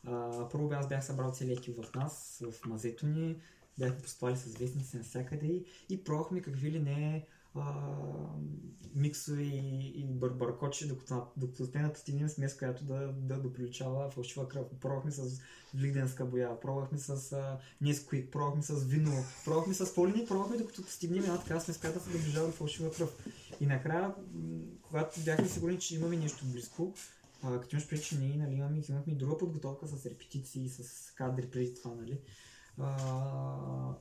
[0.03, 3.41] А, първо аз бях събрал целият екип в нас, в мазето ни,
[3.79, 7.73] бяхме поспали с вестници навсякъде и, и пробвахме какви ли не а,
[8.95, 14.67] миксове и, и бърбаркочи, докато, докато да постигнем смес, която да, да доприличава фалшива кръв.
[14.81, 15.41] Пробвахме с
[15.73, 17.59] Великденска боя, пробвахме с а,
[18.31, 22.47] пробвахме с вино, пробвахме с полини, пробвахме докато постигнем една така смес, която се доближава
[22.47, 23.25] до фалшива кръв.
[23.59, 24.15] И накрая,
[24.81, 26.93] когато бяхме сигурни, че имаме нещо близко,
[27.43, 31.49] а, като имаш преди, че ние нали, имаме, имахме друга подготовка с репетиции, с кадри
[31.49, 32.19] преди това, нали.
[32.77, 33.95] А,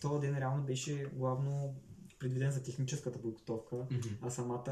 [0.00, 1.74] този ден реално беше главно
[2.18, 4.08] предвиден за техническата подготовка, Мгм.
[4.22, 4.70] а самата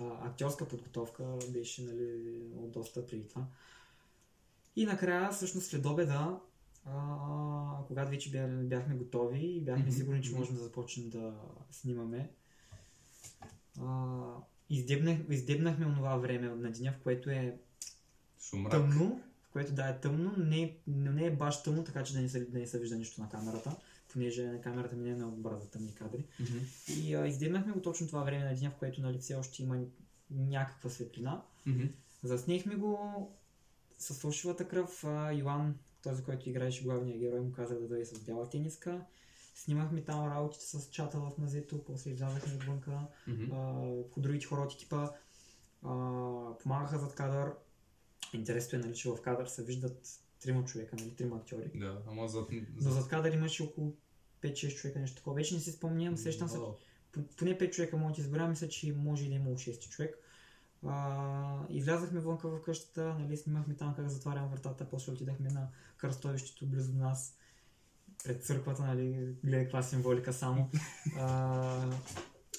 [0.00, 2.20] а, актьорска подготовка беше нали,
[2.56, 3.46] от доста преди това.
[4.76, 6.38] И накрая, всъщност след обеда,
[6.84, 6.96] а,
[7.86, 11.34] когато вече бя- бяхме готови и бяхме Мгм, сигурни, че можем да започнем да
[11.70, 12.30] снимаме,
[13.80, 14.24] а,
[14.70, 17.58] издебнах, издебнахме онова време на деня, в което е
[18.40, 18.70] Шумрак.
[18.72, 22.20] тъмно, в което да е тъмно, но не, не е баш тъмно, така че да
[22.20, 23.76] не се, да не се вижда нищо на камерата,
[24.12, 26.24] понеже на камерата ми не е много добра за тъмни кадри.
[26.40, 26.58] Мгм.
[27.00, 29.78] И а, издебнахме го точно това време на деня, в което нали, все още има
[30.30, 31.42] някаква светлина.
[31.66, 31.86] Мгм.
[32.22, 32.98] Заснехме го
[33.98, 35.04] с фалшивата кръв.
[35.04, 39.00] А, Йоан, този, който играеше главния герой, му каза да дойде с бяла тениска.
[39.54, 43.06] Снимахме там работите с чата в мазето, после излязахме отвънка.
[43.52, 45.10] А, по другите хора от екипа
[45.84, 45.90] а,
[46.62, 47.52] помагаха зад кадър.
[48.32, 51.70] Интересното е, нали, че в кадър се виждат трима човека, нали, трима актьори.
[51.74, 52.48] Да, ама зад...
[52.80, 53.96] Но зад кадър имаше около
[54.42, 55.36] 5-6 човека, нещо такова.
[55.36, 56.58] Вече не си спомням, сещам се,
[57.36, 60.18] поне 5 човека могат да избера, мисля, че може и да имало 6 човек.
[60.86, 66.66] А, излязахме вънка в къщата, нали, снимахме там как затварям вратата, после отидахме на кръстовището
[66.66, 67.36] близо до нас,
[68.24, 70.70] пред църквата, нали, гледай каква символика само.
[71.18, 71.90] А,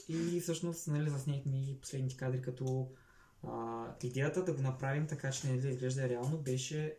[0.09, 2.89] и всъщност, нали, заснехме и последните кадри, като
[3.47, 6.97] а, идеята да го направим така, че не да изглежда реално, беше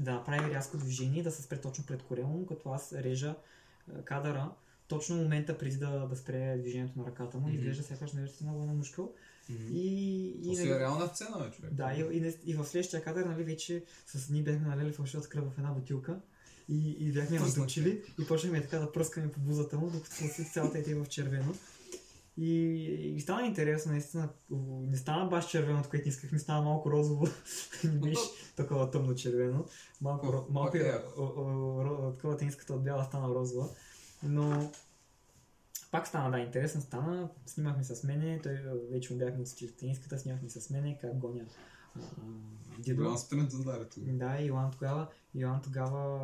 [0.00, 3.34] да направим рязко движение, да се спре точно пред корема, като аз режа
[3.94, 4.50] а, кадъра,
[4.88, 7.56] точно момента преди да, да спре движението на ръката му, Мгм.
[7.56, 9.12] изглежда сякаш наистина го е намушкал.
[9.48, 11.72] И, и, То си нали, е реална сцена, бе, човек.
[11.72, 15.44] да, и, и, и в следващия кадър, нали, вече с ние бяхме налели фалшивата кръв
[15.44, 16.20] в една бутилка
[16.68, 17.42] и, и бяхме я
[18.20, 21.54] и почнахме така да пръскаме по бузата му, докато си цялата е в червено.
[22.42, 24.28] И, и стана интересно, наистина.
[24.90, 27.26] Не стана баш червеното, което исках, не стана малко розово.
[27.84, 28.20] не беше
[28.56, 29.64] такова тъмно червено.
[30.00, 30.92] Малко, малко пак е
[32.14, 33.68] такова тениската от бяла стана розова.
[34.22, 34.70] Но
[35.90, 37.30] пак стана, да, интересно стана.
[37.46, 38.58] Снимахме с мене, той
[38.90, 41.44] вече му бяхме отстили тениската, снимахме с мене, как гоня
[42.78, 43.02] дидо.
[43.02, 43.52] Голям спринт.
[43.96, 46.18] Да, Йоан тогава, Йоан тогава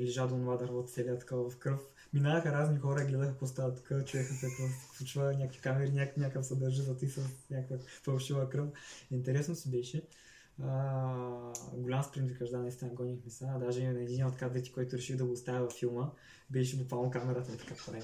[0.00, 1.80] лежа до това дърво целият такова в кръв.
[2.12, 6.16] Минаваха разни хора, гледаха какво става тук, човека се какво се случва, някакви камери, някак,
[6.16, 8.68] някакъв се държи за ти с някаква фалшива кръв.
[9.10, 10.02] Интересно си беше.
[10.62, 13.46] А, голям спринт, викаш, да, наистина гонихме се.
[13.60, 16.10] Даже на един от кадрите, който реши да го оставя във филма,
[16.50, 18.02] беше буквално камерата и така прави.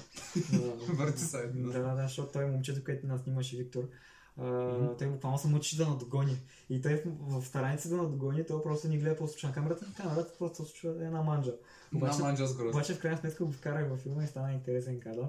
[0.97, 1.47] Върти се.
[1.47, 3.89] да, да, защото той момчето, което нас снимаше Виктор,
[4.37, 4.87] Мгм.
[4.97, 6.37] той буквално се мъчи да надгони.
[6.69, 10.33] И той в, в стараница да надгони, той просто ни гледа по-случва на камерата, камерата
[10.39, 11.53] просто случва една манджа.
[11.95, 12.69] Обаче- На манджа с гроза.
[12.69, 15.27] Обаче в крайна сметка го вкарах във филма и стана интересен кадър.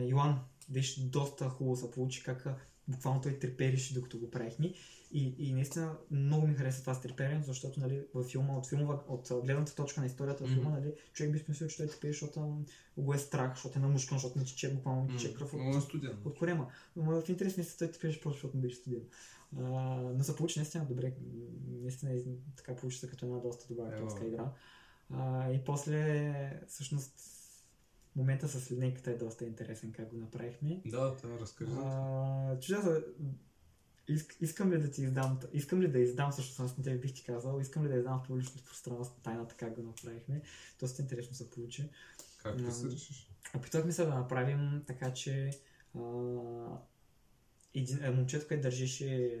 [0.00, 0.38] Йоан
[0.68, 2.46] беше доста хубаво се получи, как
[2.88, 4.72] буквално той трепереше докато го правихме.
[5.16, 8.98] И, и наистина много ми хареса това с треперен, защото нали, във филма, от филма,
[9.08, 10.78] от гледната точка на историята във филма, Мгм.
[10.80, 14.18] нали, човек би смислил, че той трепери, защото ам, го е страх, защото е намушкан,
[14.18, 16.18] защото не тече, буквално не тече кръв от, е студен.
[16.24, 16.68] от корема.
[16.96, 19.02] Но в интерес наистина той трепеше просто, защото не беше студен.
[19.58, 19.62] А,
[20.16, 21.14] но се получи наистина добре.
[21.68, 22.20] Наистина
[22.56, 23.92] така получи се като една доста добра Ево.
[23.94, 24.52] акторска игра.
[25.10, 27.12] А, и после, всъщност,
[28.16, 30.80] момента с линейката е доста интересен как го направихме.
[30.86, 31.70] Да, това разкажи.
[31.70, 31.90] за това.
[32.54, 33.04] А, чудя се,
[34.08, 37.14] иск, искам ли да ти издам, искам ли да издам, всъщност аз на тебе бих
[37.14, 40.42] ти казал, искам ли да издам в публичното пространство тайната как го направихме.
[40.80, 41.88] Доста интересно се получи.
[42.42, 43.30] Както Ам, се решиш.
[43.56, 45.50] Опитвахме се да направим така, че
[45.94, 46.00] а,
[47.74, 49.40] един, е, момчето, което държеше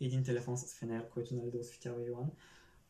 [0.00, 2.30] един телефон с фенер, който нали, да осветява Йоан,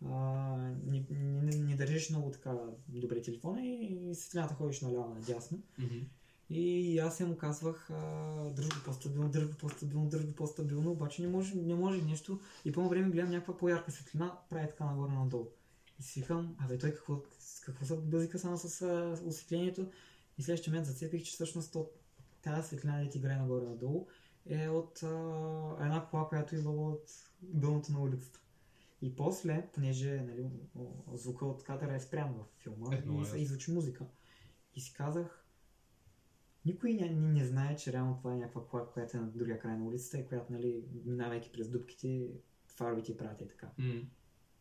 [0.04, 2.56] а, ни, ни, ни държеше много така
[2.88, 5.62] добре телефона и, светлината ходиш наляво надясно.
[5.78, 5.98] Мгм.
[6.50, 7.88] И аз я му казвах,
[8.50, 12.40] дръж го по-стабилно, дръж го по-стабилно, дръж го по-стабилно, обаче не може, не може нещо.
[12.64, 15.48] И по време гледам някаква по-ярка светлина, прави така нагоре надолу.
[16.00, 17.22] И си викам, абе той какво,
[17.64, 19.86] какво се бъзика само с а, осветлението?
[20.38, 21.92] И следващия момент зацепих, че всъщност от
[22.42, 24.06] тази светлина, да ти играе нагоре надолу,
[24.46, 25.08] е от а,
[25.80, 27.10] една кола, която идва от
[27.42, 28.40] дъното на улицата.
[29.02, 30.46] И после, понеже нали,
[31.12, 34.04] звука от кадъра е спрян в филма Е, много и, и звучи музика.
[34.74, 35.41] И си казах,
[36.66, 39.58] никой не, не, не знае, че реално това е някаква кола, която е на другия
[39.58, 42.26] край на улицата и която, нали, минавайки през дупките,
[42.66, 43.68] фаровите прати и така.
[43.78, 44.00] М.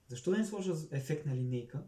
[0.07, 1.83] Защо да не сложа ефект на линейка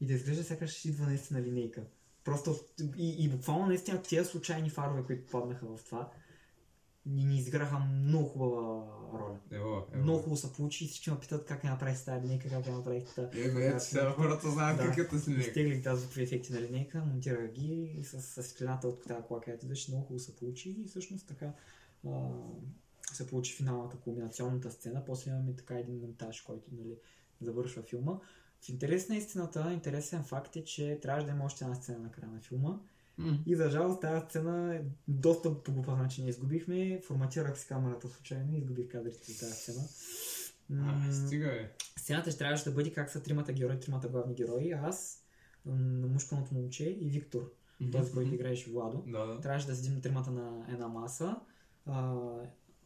[0.00, 1.84] и да изглежда сякаш идва наистина линейка?
[2.24, 2.54] Просто
[2.98, 6.10] и, и буквално наистина тези случайни фарове, които паднаха в това,
[7.06, 9.38] ни, ни изиграха много хубава роля.
[9.50, 10.02] Ево, ево.
[10.02, 12.72] Много хубаво се получи и всички ме питат как я направих тази линейка, как я
[12.72, 13.40] направих тази.
[13.40, 14.84] Е, бе, ето сега хората знаят Да.
[14.84, 15.48] как е линейка.
[15.48, 19.40] Изтеглих тази звукови ефекти на линейка, монтирах ги и с, с светлината от тази кола,
[19.40, 21.52] където беше много хубаво се получи и всъщност така
[22.06, 22.10] а,
[23.12, 25.04] се получи финалната кулминационната сцена.
[25.06, 26.96] После имаме така един монтаж, който нали,
[27.40, 28.18] завършва филма.
[28.60, 32.10] В интерес на истината, интересен факт е, че трябваше да има още една сцена на
[32.10, 32.78] края на филма.
[33.46, 37.00] И за жалост тази сцена е доста по глупав начин я изгубихме.
[37.06, 39.82] Форматирах си камерата случайно и изгубих кадрите за тази сцена.
[40.74, 41.70] А, стига е.
[41.98, 44.72] Сцената ще трябваше да бъде как са тримата герои, тримата главни герои.
[44.72, 45.24] Аз,
[45.66, 47.52] мушканото момче и Виктор,
[47.92, 49.04] този, който играеше Владо.
[49.06, 49.40] Да, да.
[49.40, 51.36] Трябваше да седим тримата на една маса.
[51.86, 52.14] А,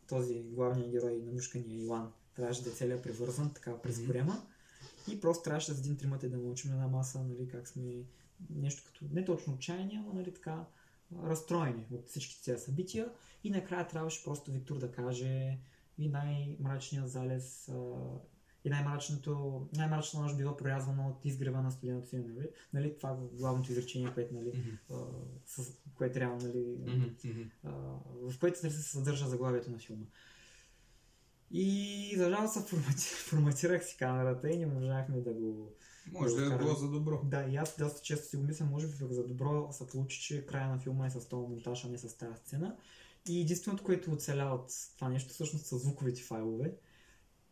[0.09, 4.07] този главният герой на мушкания Иван трябваше да е целият превързан така през Мгм.
[4.07, 4.43] корема.
[5.13, 7.83] И просто трябваше да седим тримата и да научим на една маса, нали, как сме
[8.51, 10.65] нещо като, не точно отчаяни, ама нали така
[11.23, 13.09] разстроени от всички тези събития.
[13.45, 15.59] И накрая трябваше просто Виктор да каже
[15.99, 17.71] и най-мрачният залез
[18.65, 22.49] и най-мрачното, най-мрачната нощ бива прорязвана от изгрева на студеното си, нали?
[22.73, 22.97] нали?
[22.99, 24.71] Това е главното изречение, което, нали, Мгм.
[24.91, 25.07] а,
[25.47, 27.43] с което реално, нали, мгм.
[27.65, 27.71] а,
[28.31, 30.07] в което нали, се съдържа заглавието на филма.
[31.51, 33.05] И за жалост се формати...
[33.29, 35.73] форматирах си камерата и не можахме да го...
[36.13, 37.21] Може да е било за добро.
[37.25, 40.47] Да, и аз доста често си го мисля, може би за добро се получи, че
[40.47, 42.77] края на филма е с този монтаж, а не с тази сцена.
[43.29, 46.73] И единственото, което оцеля от това нещо, всъщност са звуковите файлове.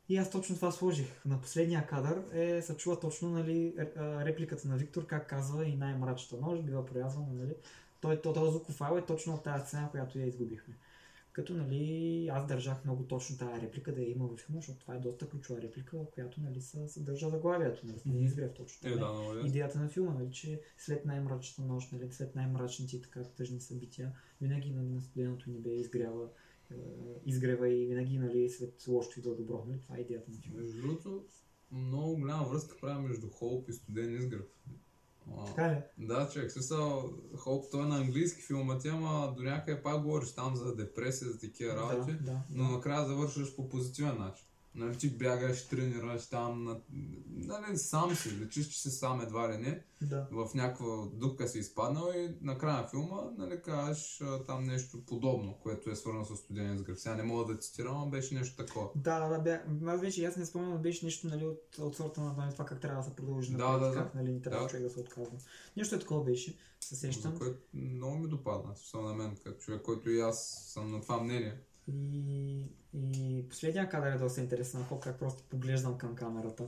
[0.09, 1.25] И аз точно това сложих.
[1.25, 6.47] На последния кадър е, се чува точно нали, репликата на Виктор, как казва и най-мрачната
[6.47, 7.33] нощ бива порязвана.
[7.33, 7.55] Нали.
[8.01, 10.75] Той, то, този звуков файл е точно от тази сцена, която я изгубихме.
[11.39, 14.95] Като нали, аз държах много точно тази реплика да я има във филма, защото това
[14.95, 17.87] е доста ключова реплика, в която нали, се съдържа заглавието.
[17.87, 18.25] Нали, mm-hmm.
[18.25, 18.89] изгрев точно.
[18.89, 19.49] Е, да, много е.
[19.49, 24.13] идеята на филма, нали, че след най-мрачната нощ, нали, след най-мрачните и така тъжни събития,
[24.41, 26.29] винаги нали, на студеното небе изгрява,
[26.71, 26.75] е,
[27.27, 29.65] изгрева и винаги нали, след лошото идва добро.
[29.69, 30.61] Нали, това е идеята на филма.
[30.61, 31.25] Между другото,
[31.73, 34.47] много голяма връзка прави между Холп и студен изгрев.
[35.37, 36.07] А, Така ли?
[36.07, 40.03] Да, човек, смисъл, Хоп, той е на английски филм, а ти, ама до някъде пак
[40.03, 42.41] говориш там за депресия, за такива работи, Да, да.
[42.51, 44.47] но накрая завършваш по позитивен начин.
[44.75, 46.81] Нали, ти бягаш, тренираш там, на,
[47.29, 50.27] нали, сам си, лечиш, че си сам едва ли не, да.
[50.31, 55.91] в някаква дупка си изпаднал и накрая на филма, нали, кажеш там нещо подобно, което
[55.91, 56.99] е свързано с студения с гръб.
[56.99, 58.89] Сега не мога да цитирам, но беше нещо такова.
[58.95, 62.33] Да, да, бях, аз вече аз не спомням, беше нещо нали, от, от сорта на
[62.33, 63.95] нали, това как трябва да се продължи Да, напред, да, да.
[63.95, 64.69] как нали, не трябва Да.
[64.71, 65.37] човек да се отказва.
[65.77, 67.39] Нещо е такова беше, се За сещам.
[67.39, 71.61] което много ми допадна, на мен, като човек, който и аз съм на това мнение.
[71.93, 72.63] И,
[72.95, 76.67] и последния кадър е доста интересен, Хоп как просто поглеждам към камерата.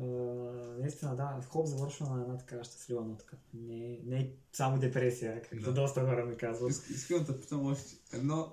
[0.00, 3.36] Uh, наистина, да, Хоп завършва на една така щастлива нотка.
[3.54, 5.72] Не, не е само депресия, както Да.
[5.72, 6.70] доста хора ми казват.
[6.70, 8.52] Иск, искам да питам още едно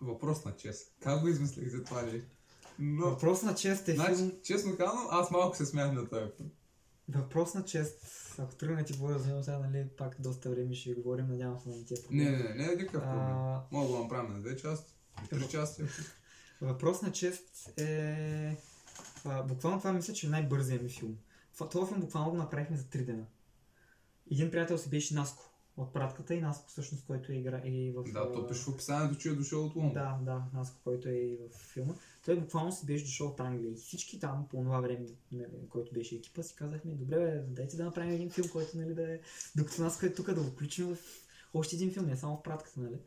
[0.00, 0.92] въпрос на чест.
[1.00, 2.24] Как го измислих за това ли?
[2.78, 4.32] Но, Въпрос на чест е значи, филм.
[4.44, 6.50] честно казано, аз малко се смях на този филм.
[7.08, 8.04] Въпрос на чест.
[8.38, 11.68] Ако тръгна ти говоря за него сега, нали, пак доста време ще говорим, надявам се
[11.68, 12.18] да не ти е проблем.
[12.18, 13.36] Не, не, не, не е никакъв проблем.
[13.36, 14.94] А, Мога да направим на две части,
[15.30, 15.82] три части.
[16.60, 18.56] Въпрос на чест е...
[19.24, 21.18] А, буквално това мисля, че е най-бързият ми филм.
[21.54, 23.24] Това- Това филм буквално го направихме за 3 дена.
[24.30, 25.47] Един приятел си беше Наско
[25.78, 28.04] от пратката и Наско всъщност, който е игра и в...
[28.12, 29.92] Да, то пише в описанието, че е дошъл от Лондон.
[29.92, 31.94] Да, да, Наско, който е и в филма.
[32.24, 33.72] Той буквално си беше дошъл от Англия.
[33.72, 37.76] И всички там по това време, нали, който беше екипа, си казахме, добре, бе, дайте
[37.76, 39.20] да направим един филм, който нали, да е...
[39.56, 40.98] Докато Наско е тук да го включим в
[41.54, 42.98] още един филм, не само в пратката, нали?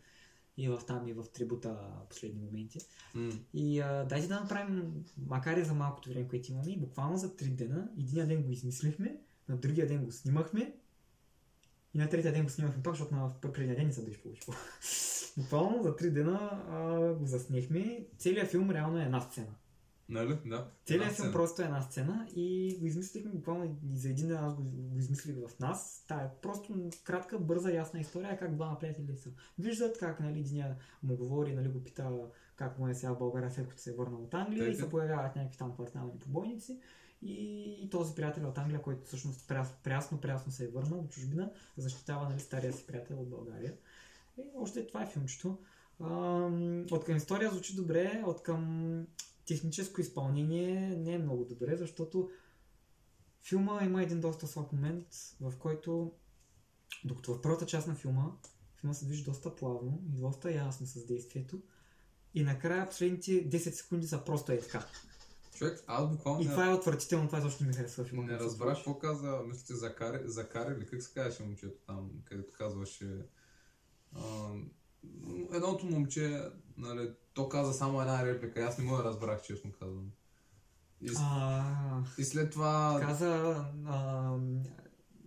[0.58, 1.78] И в там, и в трибута
[2.10, 2.80] последни моменти.
[3.16, 3.32] М.
[3.54, 7.50] И а, дайте да направим, макар и за малкото време, което имаме, буквално за 3
[7.50, 9.18] дена, един ден го измислихме,
[9.50, 10.74] на другия ден го снимахме
[11.94, 14.56] и на третия ден го снимахме пак, защото на предния ден не се беше получило.
[15.38, 18.06] буквално за 3 дена а, го заснехме.
[18.18, 19.56] Целият филм реално е една сцена.
[20.10, 20.38] Нали?
[20.46, 20.68] Да.
[20.86, 24.56] Целият филм просто е една сцена и го измислихме буквално и за един ден аз
[24.56, 26.06] го, го измислих в нас.
[26.08, 29.30] Та е просто кратка, бърза, ясна история, как двама приятели са.
[29.60, 32.12] Виждат как нали, единия му говори, нали, го пита
[32.56, 34.84] как му е сега в България, след като се е върнал от Англия и Така.
[34.84, 36.80] се появяват някакви там квартални побойници.
[37.22, 37.34] И,
[37.84, 39.48] и този приятел от Англия, който всъщност
[39.84, 43.74] прясно, прясно, се е върнал от чужбина, защитава нали, стария си приятел от България.
[44.38, 45.58] И още това е филмчето.
[46.92, 49.08] От към история звучи добре, от към
[49.46, 52.30] техническо изпълнение не е много добре, защото
[53.44, 55.08] филма има един доста слаб момент,
[55.42, 56.12] в който,
[57.06, 58.32] докато в първата част на филма,
[58.80, 61.62] филма се движи доста плавно и доста ясно с действието,
[62.34, 64.86] и накрая последните 10 секунди са просто е така.
[65.56, 68.24] Човек, аз буквално И не, това е отвратително, това защо не ми харесва филма.
[68.24, 73.18] не разбрах какво каза, мислите, Закари, Закари или как се казваше момчето там, където казваше
[74.16, 74.22] а,
[75.54, 76.42] едното момче,
[76.78, 80.12] нали, то каза само една реплика, аз не му я разбрах, честно казвам.
[81.02, 81.64] И, А,
[82.18, 83.00] и след това...
[83.02, 84.32] каза, а,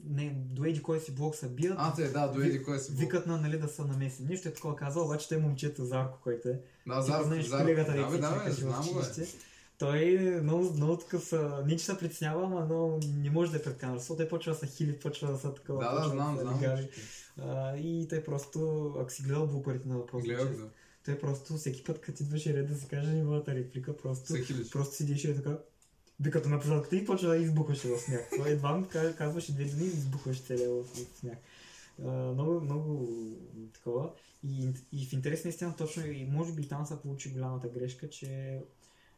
[0.04, 2.92] не, до еди кой си блок са бият, А, те, да, дойде кой си.
[2.92, 4.28] викат на нали да са намесени.
[4.28, 6.60] Нищо е такова казал, обаче той момчето Зарко, който е.
[6.86, 7.62] Да, Зарко, Зарко.
[7.64, 9.02] колегата, Да, бе, да, бе, знам го.
[9.78, 13.56] Той е много, много такъв, а, не че се притеснява, ама но не може да
[13.56, 15.84] е пред камера, защото той почва да се хили, почва да са такова.
[15.84, 16.60] Да, да, знам, се знам.
[16.60, 16.88] гави.
[17.40, 20.68] А, и той просто, ако си гледал блупарите на въпрос, Гледах, да.
[21.04, 24.94] той просто всеки път, като идваше ред да си каже неговата реплика, просто, Се просто
[24.94, 25.58] седеше и така,
[26.20, 28.30] би като на позадката и почва да избухваше в смях.
[28.36, 30.84] Той едва му ка- казваше две думи и избухваше целия в,
[31.20, 31.38] смях.
[32.04, 33.08] А, много, много
[33.74, 34.10] такова.
[34.48, 38.10] И, и в интерес на истина точно и може би там се получи голямата грешка,
[38.10, 38.60] че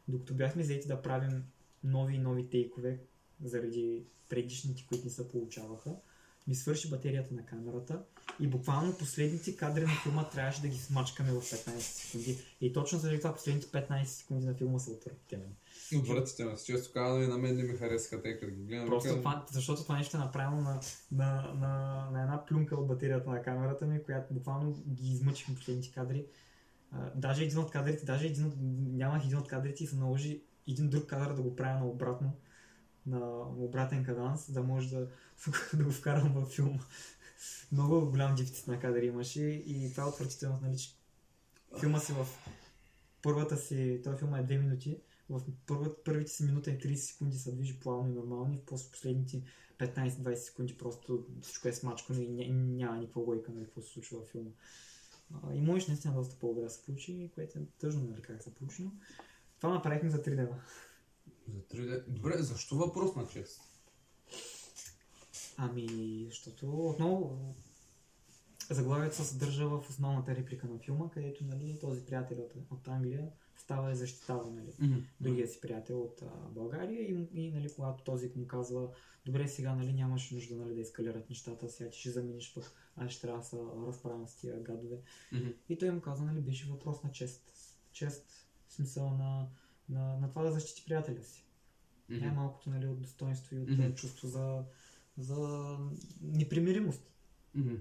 [0.07, 1.43] докато бяхме заети да правим
[1.83, 2.99] нови и нови тейкове
[3.43, 5.95] заради предишните, които не се получаваха,
[6.47, 8.03] ми свърши батерията на камерата
[8.39, 12.37] и буквално последните кадри на филма трябваше да ги смачкаме в 15 секунди.
[12.61, 15.55] И точно заради това последните 15 секунди на филма са отвратителни.
[15.99, 16.57] Отвратително.
[16.65, 18.87] Често казано и на мен не ми харесаха, тъй като ги гледам.
[18.87, 20.79] Просто това, защото това нещо е направено на,
[21.11, 25.91] на, на, на една плюнка от батерията на камерата ми, която буквално ги измъчихме последните
[25.91, 26.25] кадри.
[27.15, 28.53] Даже един от кадрите, даже един
[28.97, 32.33] нямах един от кадрите и се наложи един друг кадър да го правя на обратно,
[33.05, 35.07] на обратен каданс, да може да,
[35.73, 36.83] да го вкарам във филма.
[37.71, 40.89] Много голям дефицит на кадри имаше и това е отвратително, нали, че
[41.79, 42.27] филма си в
[43.21, 44.97] първата си, този филм е 2 минути,
[45.29, 48.91] в първата, първите си минута и 30 секунди се движи плавно и нормално и после
[48.91, 49.43] последните
[49.79, 54.17] 15-20 секунди просто всичко е смачкано и ня, няма никаква лойка на какво се случва
[54.19, 54.49] във филма.
[55.33, 58.55] А, и можеш наистина доста по-добре да се получи, което е тъжно нали как се
[58.55, 58.91] получи, но
[59.57, 60.61] това направихме за 3 дена.
[61.47, 61.97] За три дни.
[62.07, 63.61] Добре, защо въпрос на чест?
[65.57, 67.39] Ами, защото отново
[68.69, 73.29] заглавието се съдържа в основната реплика на филма, където нали, този приятел от, от Англия
[73.57, 74.99] става и защитава нали, Мгм.
[75.21, 78.89] другия си приятел от а, България и, и нали, когато този му казва,
[79.25, 83.11] добре сега нали, нямаш нужда нали, да ескалират нещата, сега ти ще замениш пък, аз
[83.11, 84.97] ще трябва да се разправям с тия гадове.
[85.31, 85.49] Мгм.
[85.69, 87.41] И той му каза, нали, беше въпрос на чест.
[87.91, 89.49] Чест в смисъл на,
[89.89, 91.45] на, на това да защити приятеля си.
[92.09, 92.19] Мгм.
[92.19, 93.81] Най-малкото нали, от достоинство и от Мгм.
[93.81, 94.63] mm чувство за,
[95.17, 95.77] за
[96.21, 97.03] непримиримост.
[97.55, 97.75] Мгм.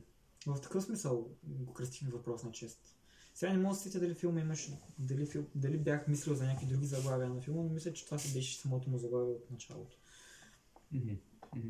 [0.46, 2.96] В такъв смисъл го кръстихме въпрос на чест.
[3.34, 6.44] Сега не мога да се сетя дали филма имаше, дали, фил, дали бях мислил за
[6.44, 9.50] някакви други заглавия на филма, но мисля, че това си беше самото му заглавие от
[9.50, 9.96] началото.
[10.92, 11.14] Мгм.
[11.56, 11.68] Мгм.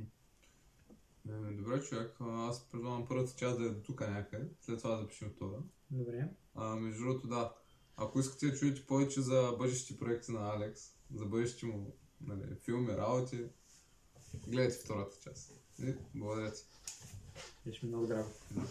[1.28, 2.16] Е, Добре, човек.
[2.20, 5.62] Аз предлагам първата част да е до тук някъде, след това да запишем втора.
[5.90, 6.30] Добре.
[6.54, 7.54] А, между другото, да.
[7.96, 10.80] Ако искате да чуете повече за бъдещи проекти на Алекс,
[11.14, 13.44] за бъдещи му нали, филми, работи,
[14.46, 15.52] гледайте втората част.
[15.82, 16.62] И, благодаря ти.
[17.66, 18.30] Беше много драго.
[18.50, 18.62] Да.